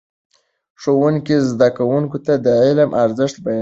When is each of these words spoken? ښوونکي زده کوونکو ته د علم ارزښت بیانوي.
ښوونکي 0.81 1.35
زده 1.51 1.67
کوونکو 1.77 2.17
ته 2.25 2.33
د 2.45 2.47
علم 2.63 2.89
ارزښت 3.03 3.35
بیانوي. 3.43 3.59